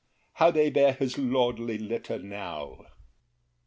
[0.37, 2.83] how they bear his lordly litter now!